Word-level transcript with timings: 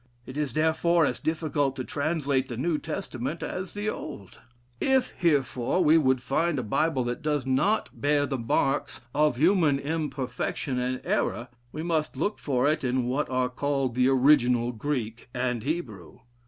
It 0.25 0.35
is, 0.35 0.53
therefore, 0.53 1.05
as 1.05 1.19
difficult 1.19 1.75
to 1.75 1.83
translate 1.83 2.47
the 2.47 2.57
New 2.57 2.79
Testament 2.79 3.43
as 3.43 3.75
the 3.75 3.87
Old. 3.87 4.39
If, 4.79 5.13
herefore, 5.21 5.83
we 5.83 5.99
would 5.99 6.23
find 6.23 6.57
a 6.57 6.63
Bible 6.63 7.03
that 7.03 7.21
does 7.21 7.45
not 7.45 7.89
bear 7.93 8.25
the 8.25 8.39
marks 8.39 9.01
of 9.13 9.35
human 9.35 9.77
imperfection 9.77 10.79
and 10.79 11.01
error, 11.05 11.49
we 11.71 11.83
must 11.83 12.17
look 12.17 12.39
for 12.39 12.67
it 12.67 12.83
in 12.83 13.05
what 13.05 13.29
are 13.29 13.47
called 13.49 13.93
the 13.93 14.07
original 14.07 14.71
Greek 14.71 15.29
and 15.35 15.61
Hebrew. 15.61 16.21